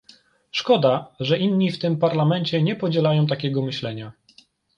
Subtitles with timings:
[0.51, 4.11] Szkoda, że inni w tym Parlamencie nie podzielają takiego myślenia